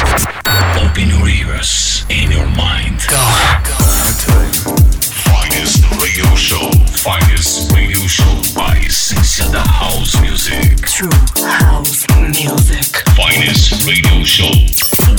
Open 0.00 1.08
your 1.08 1.28
ears 1.28 2.06
and 2.08 2.32
your 2.32 2.46
mind. 2.56 3.00
Go. 3.08 3.20
Go. 3.68 3.76
Finest 5.28 5.84
radio 6.00 6.24
show. 6.34 6.70
Finest 7.04 7.70
radio 7.72 8.00
show 8.06 8.32
by 8.54 8.76
Sensada 8.88 9.60
House 9.60 10.18
Music. 10.22 10.80
True 10.88 11.10
House 11.44 12.06
Music. 12.32 13.04
Finest 13.14 13.84
radio 13.86 14.24
show. 14.24 14.50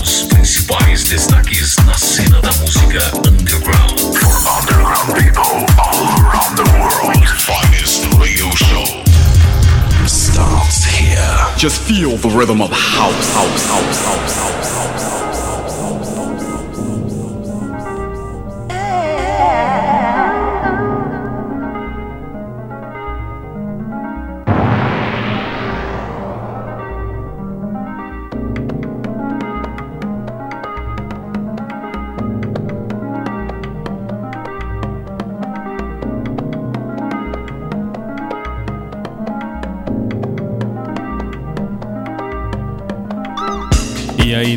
Os 0.01 0.23
principais 0.23 1.03
destaques 1.03 1.75
na 1.85 1.93
cena 1.93 2.41
da 2.41 2.51
música 2.53 3.01
underground. 3.27 3.99
For 4.17 4.33
underground 4.57 5.13
people 5.13 5.65
all 5.77 6.05
around 6.25 6.55
the 6.57 6.65
world. 6.79 7.27
Finest 7.37 8.05
radio 8.17 8.49
show. 8.55 8.85
Starts 10.07 10.85
here. 10.85 11.53
Just 11.55 11.81
feel 11.83 12.17
the 12.17 12.29
rhythm 12.29 12.61
of 12.61 12.71
house, 12.71 13.33
house, 13.35 13.65
house, 13.67 14.05
house, 14.05 14.35
house. 14.37 14.50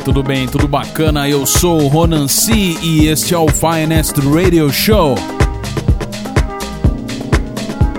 Tudo 0.04 0.22
bem? 0.22 0.46
Tudo 0.46 0.68
bacana? 0.68 1.26
Eu 1.26 1.46
sou 1.46 1.82
o 1.82 1.88
Ronan 1.88 2.28
C 2.28 2.52
e 2.82 3.06
este 3.06 3.32
é 3.32 3.38
o 3.38 3.48
Finest 3.48 4.14
Radio 4.18 4.70
Show. 4.70 5.14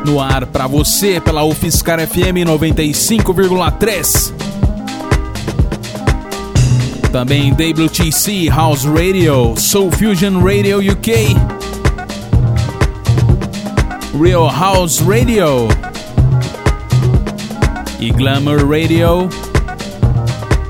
No 0.05 0.21
ar 0.21 0.45
para 0.45 0.67
você 0.67 1.19
pela 1.19 1.43
UFSCar 1.43 1.99
FM 2.07 2.45
95,3. 2.45 4.31
Também 7.11 7.51
WTC 7.51 8.49
House 8.49 8.85
Radio, 8.85 9.55
Soul 9.57 9.89
Fusion 9.89 10.43
Radio 10.43 10.79
UK, 10.79 11.35
Real 14.21 14.47
House 14.51 14.99
Radio 14.99 15.67
e 17.99 18.11
Glamour 18.11 18.69
Radio. 18.69 19.27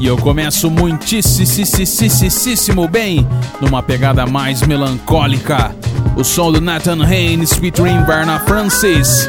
E 0.06 0.08
eu 0.08 0.17
começo 0.17 0.70
muitíssimo 0.70 2.88
bem 2.88 3.28
numa 3.59 3.81
pegada 3.81 4.28
mais 4.28 4.62
melancólica. 4.62 5.75
O 6.16 6.23
som 6.23 6.52
do 6.52 6.62
Nathan 6.62 7.03
Haynes 7.03 7.53
featuring 7.53 8.06
Varna 8.06 8.39
Francis. 8.42 9.28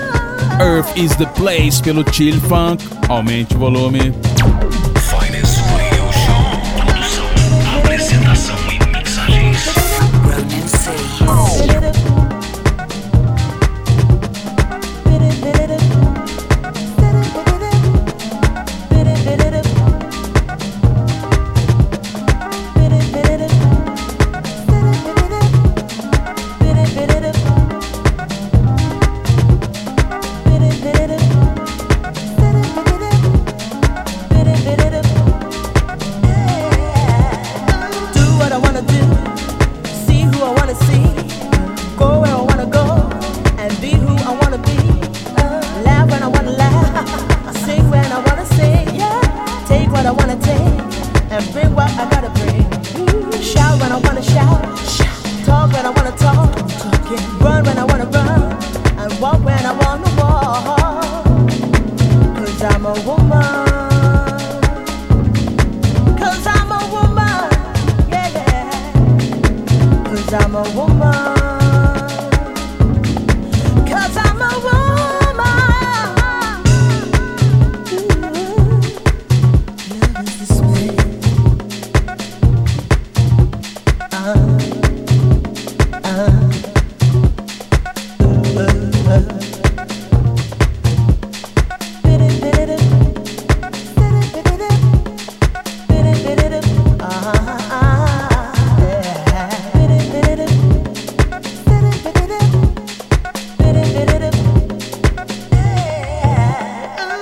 Earth 0.61 0.95
is 0.95 1.17
the 1.17 1.25
Place 1.29 1.83
pelo 1.83 2.05
Chill 2.13 2.39
Funk. 2.43 2.87
Aumente 3.09 3.57
o 3.57 3.59
volume. 3.59 4.13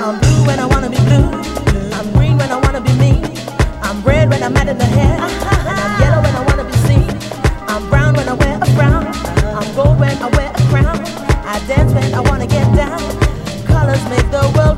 I'm 0.04 0.20
blue 0.20 0.44
when 0.44 0.60
I 0.60 0.66
wanna 0.66 0.90
be 0.90 0.98
blue. 1.08 1.30
I'm 1.96 2.12
green 2.12 2.36
when 2.36 2.50
I 2.52 2.60
wanna 2.60 2.82
be 2.82 2.92
me. 2.92 3.22
I'm 3.80 4.02
red 4.02 4.28
when 4.28 4.42
I'm 4.42 4.52
mad 4.52 4.68
in 4.68 4.76
the 4.76 4.84
head. 4.84 5.18
And 5.18 5.78
I'm 5.80 5.98
yellow 5.98 6.20
when 6.20 6.36
I 6.36 6.44
wanna 6.44 6.64
be 6.64 6.76
seen. 6.84 7.08
I'm 7.68 7.88
brown 7.88 8.12
when 8.12 8.28
I 8.28 8.34
wear 8.34 8.58
a 8.60 8.66
frown. 8.76 9.06
I'm 9.56 9.74
gold 9.74 9.98
when 9.98 10.18
I 10.22 10.28
wear 10.36 10.50
a 10.54 10.62
crown. 10.68 11.00
I 11.46 11.58
dance 11.66 11.94
when 11.94 12.12
I 12.12 12.20
wanna 12.20 12.46
get 12.46 12.68
down. 12.76 13.00
Colors 13.64 14.04
make 14.10 14.30
the 14.30 14.44
world 14.54 14.73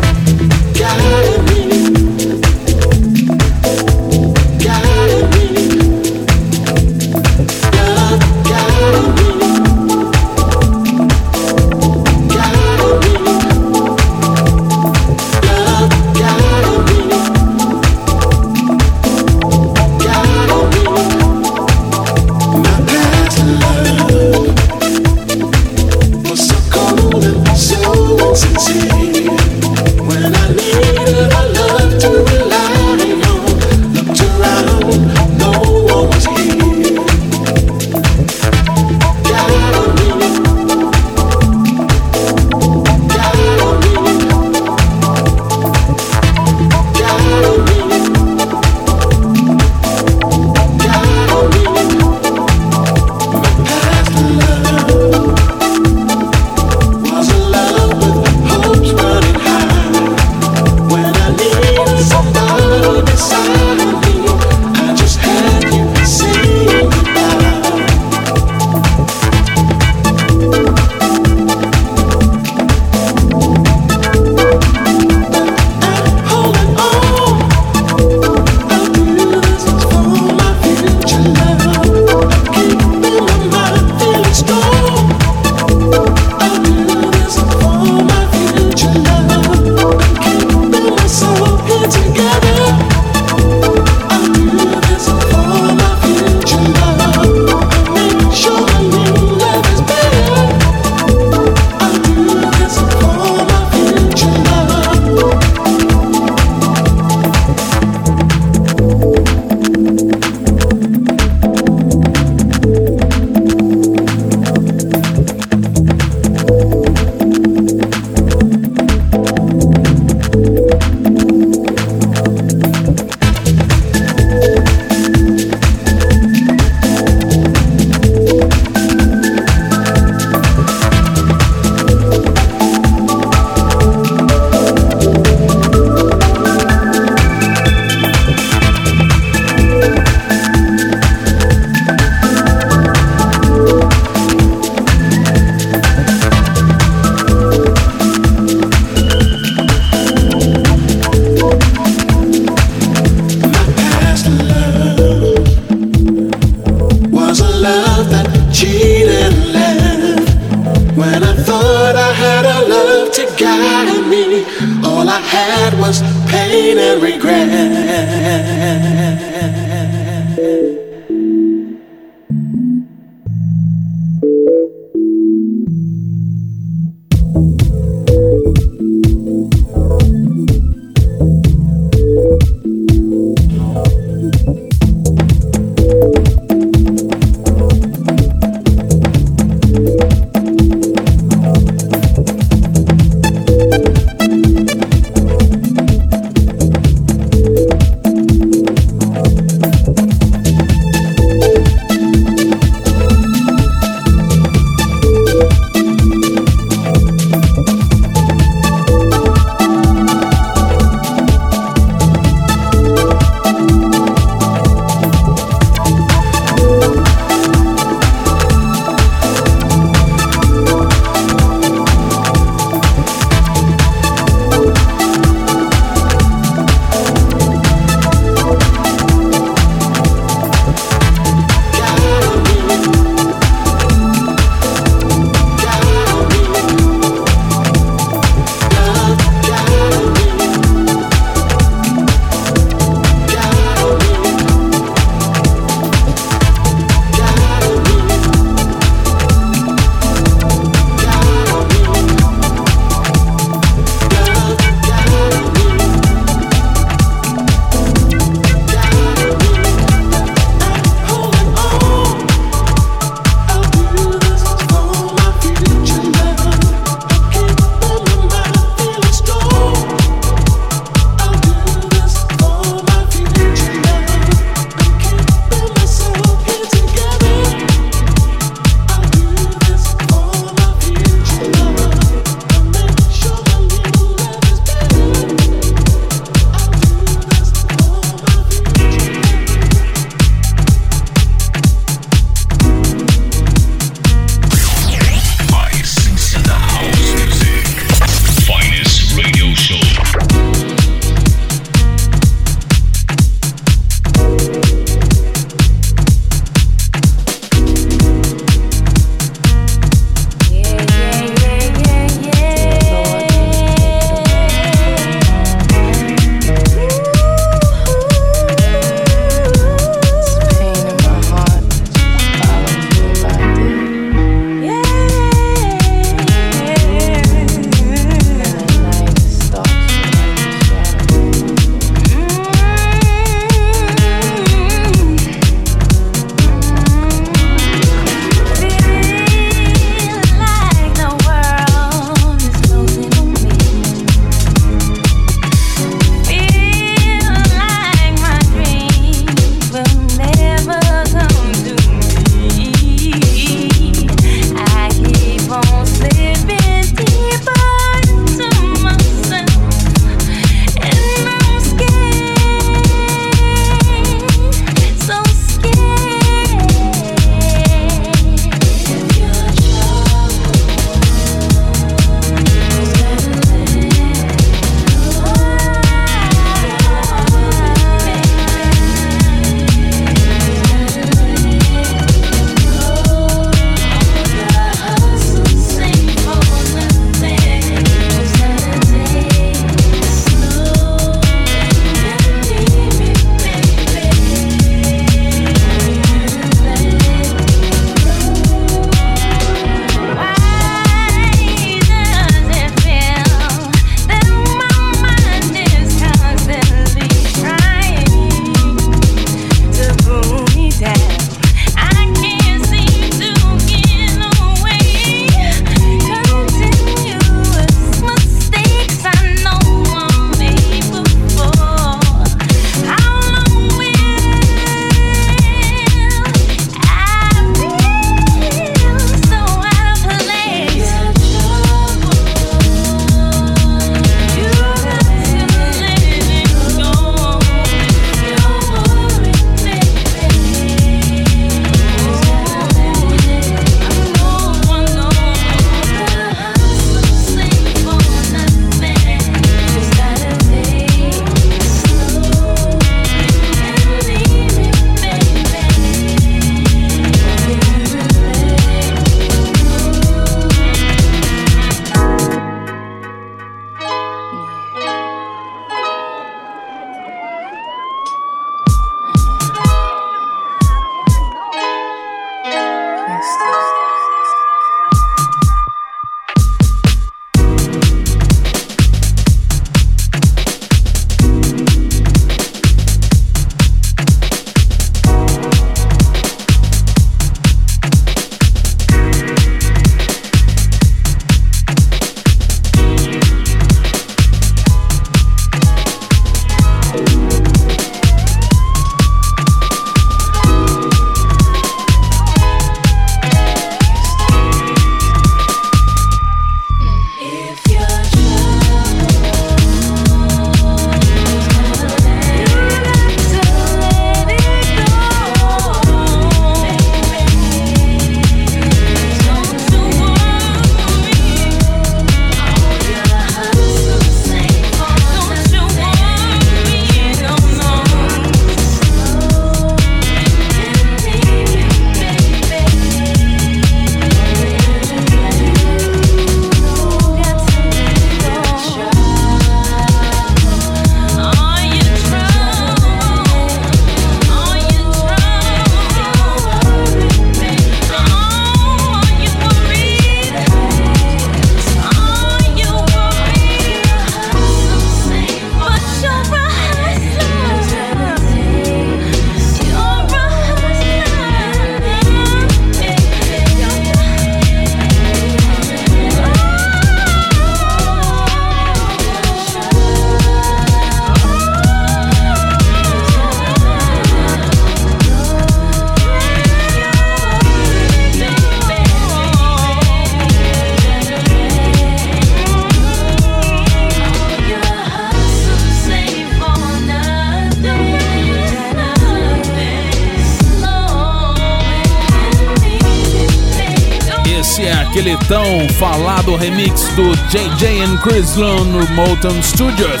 então 595.26 595.68
falar 595.70 596.22
do 596.22 596.36
remix 596.36 596.82
do 596.94 597.12
JJ 597.26 597.82
and 597.82 597.96
Chris 597.96 598.36
Loon 598.36 598.62
no 598.66 598.88
Motown 598.90 599.42
Studios. 599.42 600.00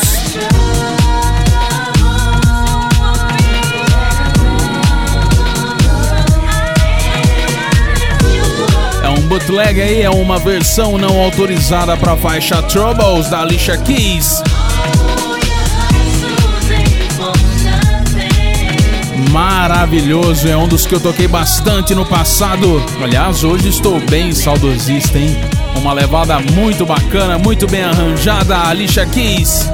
É 9.02 9.08
um 9.08 9.20
bootleg 9.22 9.82
aí, 9.82 10.02
é 10.02 10.10
uma 10.10 10.38
versão 10.38 10.96
não 10.96 11.20
autorizada 11.20 11.96
para 11.96 12.16
faixa 12.16 12.62
Troubles 12.62 13.28
da 13.28 13.40
Alicia 13.40 13.76
Keys. 13.78 14.40
maravilhoso, 19.68 20.46
é 20.46 20.56
um 20.56 20.68
dos 20.68 20.86
que 20.86 20.94
eu 20.94 21.00
toquei 21.00 21.26
bastante 21.26 21.92
no 21.92 22.06
passado. 22.06 22.80
Aliás, 23.02 23.42
hoje 23.42 23.68
estou 23.68 23.98
bem 23.98 24.30
saudosista, 24.32 25.18
hein? 25.18 25.36
Uma 25.80 25.92
levada 25.92 26.38
muito 26.38 26.86
bacana, 26.86 27.36
muito 27.36 27.66
bem 27.66 27.82
arranjada, 27.82 28.56
Alicia 28.60 29.04
Keys. 29.06 29.68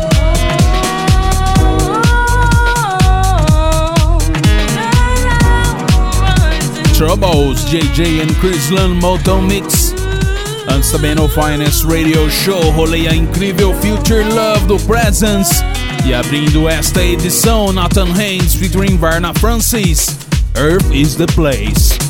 Troubles, 6.96 7.66
JJ 7.66 8.22
and 8.22 8.34
Chrislan 8.40 8.94
Motown 8.94 9.42
Mix. 9.42 9.94
Antes 10.68 10.90
também 10.90 11.14
no 11.14 11.28
Finance 11.28 11.84
Radio 11.84 12.30
Show, 12.30 12.70
rolei 12.70 13.08
a 13.08 13.14
incrível 13.14 13.74
Future 13.74 14.24
Love 14.24 14.64
do 14.64 14.78
Presence. 14.86 15.62
E 16.04 16.12
abrindo 16.12 16.68
esta 16.68 17.00
edição, 17.00 17.72
Nathan 17.72 18.12
Haynes 18.12 18.54
featuring 18.54 18.98
Varna 18.98 19.32
Francis, 19.34 20.18
Earth 20.56 20.90
is 20.92 21.14
the 21.14 21.26
Place. 21.26 22.01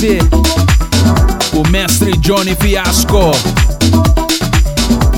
Você. 0.00 0.18
O 1.52 1.68
mestre 1.68 2.16
Johnny 2.16 2.56
Fiasco. 2.56 3.32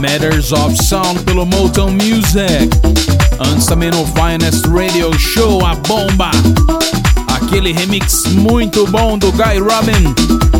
Matters 0.00 0.50
of 0.50 0.76
Sound 0.84 1.20
pelo 1.20 1.46
Motown 1.46 1.92
Music. 1.92 2.68
Antes 3.38 3.66
também 3.66 3.90
no 3.92 4.04
Finest 4.06 4.66
Radio 4.66 5.16
Show, 5.16 5.64
a 5.64 5.76
bomba. 5.76 6.32
Aquele 7.28 7.72
remix 7.72 8.24
muito 8.26 8.84
bom 8.88 9.16
do 9.16 9.30
Guy 9.30 9.60
Robin. 9.60 10.14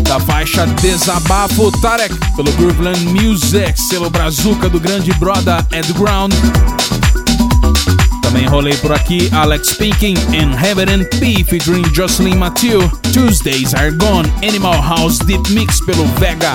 Da 0.04 0.20
faixa 0.20 0.66
Desabafo 0.80 1.72
Tarek 1.80 2.14
pelo 2.36 2.52
Grooveland 2.52 3.04
Music, 3.06 3.76
selo 3.80 4.08
brazuca 4.08 4.68
do 4.68 4.78
grande 4.78 5.12
brother 5.14 5.66
Ed 5.72 5.92
Ground. 5.94 6.32
Também 8.32 8.48
rolei 8.48 8.74
por 8.76 8.90
aqui 8.90 9.28
Alex 9.30 9.74
Pinking 9.74 10.14
and 10.28 10.58
Heaven 10.58 10.86
and 10.88 11.04
P 11.18 11.44
featuring 11.44 11.84
Jocelyn 11.94 12.34
Mathieu. 12.34 12.90
Tuesdays 13.12 13.74
Are 13.74 13.90
Gone, 13.90 14.26
Animal 14.42 14.80
House 14.82 15.18
Deep 15.18 15.52
Mix 15.52 15.84
pelo 15.84 16.06
Vega. 16.18 16.52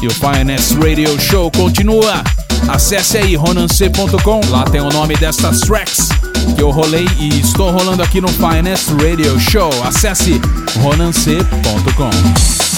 E 0.00 0.06
o 0.06 0.10
Finance 0.10 0.74
Radio 0.76 1.20
Show 1.20 1.50
continua. 1.50 2.24
Acesse 2.68 3.18
aí 3.18 3.36
ronance.com, 3.36 4.40
lá 4.48 4.64
tem 4.64 4.80
o 4.80 4.88
nome 4.88 5.14
destas 5.16 5.60
tracks 5.60 6.08
que 6.56 6.62
eu 6.62 6.70
rolei 6.70 7.06
e 7.18 7.38
estou 7.38 7.70
rolando 7.70 8.02
aqui 8.02 8.18
no 8.18 8.28
Finance 8.28 8.90
Radio 8.94 9.38
Show. 9.38 9.70
Acesse 9.84 10.40
ronance.com. 10.80 12.71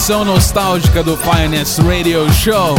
edição 0.00 0.24
nostálgica 0.24 1.02
do 1.02 1.14
Finance 1.14 1.78
Radio 1.82 2.26
Show. 2.32 2.74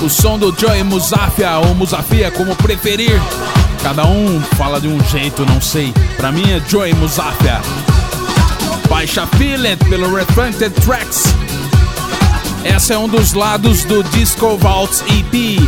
O 0.00 0.08
som 0.08 0.38
do 0.38 0.54
Joy 0.56 0.84
Musafia 0.84 1.58
ou 1.58 1.74
Musafia, 1.74 2.30
como 2.30 2.54
preferir. 2.54 3.20
Cada 3.82 4.06
um 4.06 4.40
fala 4.56 4.80
de 4.80 4.86
um 4.86 5.02
jeito, 5.06 5.44
não 5.44 5.60
sei. 5.60 5.92
Pra 6.16 6.30
mim 6.30 6.48
é 6.52 6.62
Joy 6.68 6.94
Musafia. 6.94 7.60
Baixa 8.88 9.26
Feel 9.26 9.66
It 9.66 9.84
pelo 9.86 10.14
Reflected 10.14 10.72
Tracks. 10.82 11.24
Essa 12.62 12.94
é 12.94 12.98
um 12.98 13.08
dos 13.08 13.32
lados 13.32 13.82
do 13.82 14.04
Disco 14.04 14.56
Vaults 14.56 15.02
EP. 15.08 15.60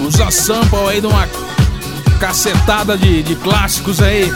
Usa 0.00 0.30
sample 0.30 0.88
aí 0.88 1.00
de 1.00 1.08
uma 1.08 1.28
cacetada 2.20 2.96
de, 2.96 3.24
de 3.24 3.34
clássicos 3.34 4.00
aí. 4.00 4.32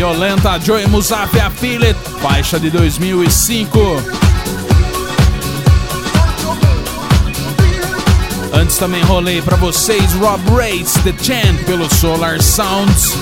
Violenta 0.00 0.58
Joey 0.58 0.86
Musafia 0.86 1.50
Philip, 1.50 1.94
faixa 2.22 2.58
de 2.58 2.70
2005. 2.70 3.78
Antes 8.50 8.78
também 8.78 9.02
rolei 9.02 9.42
para 9.42 9.58
vocês 9.58 10.14
Rob 10.14 10.42
Rates 10.52 10.94
The 11.04 11.12
Chant 11.22 11.66
pelo 11.66 11.86
Solar 11.96 12.40
Sounds. 12.40 13.12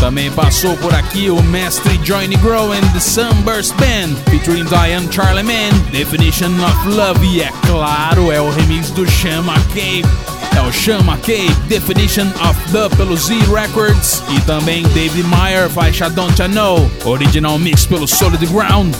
Também 0.00 0.32
passou 0.32 0.76
por 0.78 0.92
aqui 0.92 1.30
o 1.30 1.40
mestre 1.44 1.96
Johnny 1.98 2.34
Grow 2.38 2.72
and 2.72 2.92
the 2.92 2.98
Sunburst 2.98 3.72
Band, 3.74 4.16
featuring 4.28 4.64
Diane 4.64 5.06
Charlemagne, 5.12 5.78
Definition 5.92 6.50
of 6.66 6.88
Love, 6.88 7.24
e 7.24 7.40
é 7.40 7.52
claro, 7.68 8.32
é 8.32 8.40
o 8.40 8.50
remix 8.50 8.90
do 8.90 9.08
Chama 9.08 9.54
Cave. 9.72 10.02
É 10.56 10.60
o 10.60 10.72
Chama 10.72 11.16
Cave, 11.18 11.52
Definition 11.68 12.26
of 12.48 12.72
the 12.72 12.88
pelo 12.96 13.16
Z 13.16 13.34
Records. 13.52 14.22
E 14.30 14.40
também 14.42 14.82
David 14.94 15.24
Meyer, 15.24 15.68
faixa 15.68 16.08
Don't 16.08 16.40
You 16.40 16.48
Know, 16.48 16.90
original 17.04 17.58
mix 17.58 17.84
pelo 17.84 18.06
Solid 18.06 18.44
Ground. 18.46 18.94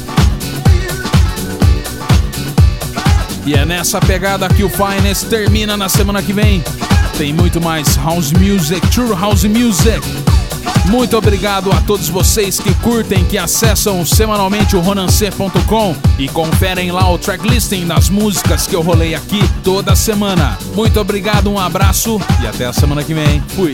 E 3.47 3.55
é 3.55 3.65
nessa 3.65 4.01
pegada 4.01 4.49
que 4.49 4.65
o 4.65 4.71
Finest 4.71 5.27
termina 5.29 5.77
na 5.77 5.89
semana 5.89 6.23
que 6.23 6.33
vem. 6.33 6.63
Tem 7.19 7.33
muito 7.33 7.61
mais 7.61 7.97
House 7.97 8.33
Music, 8.33 8.87
True 8.89 9.15
House 9.15 9.45
Music. 9.45 10.24
Muito 10.87 11.17
obrigado 11.17 11.73
a 11.73 11.81
todos 11.81 12.09
vocês 12.09 12.61
que 12.61 12.75
curtem, 12.77 13.25
que 13.25 13.39
acessam 13.39 14.05
semanalmente 14.05 14.77
o 14.77 14.81
ronancê.com 14.81 15.97
e 16.19 16.29
conferem 16.29 16.93
lá 16.93 17.11
o 17.11 17.19
tracklisting 17.19 17.87
das 17.87 18.09
músicas 18.09 18.67
que 18.67 18.77
eu 18.77 18.83
rolei 18.83 19.15
aqui 19.15 19.41
toda 19.63 19.97
semana. 19.97 20.59
Muito 20.75 21.01
obrigado, 21.01 21.51
um 21.51 21.59
abraço 21.59 22.21
e 22.43 22.47
até 22.47 22.67
a 22.67 22.73
semana 22.73 23.03
que 23.03 23.15
vem. 23.15 23.43
Fui! 23.49 23.73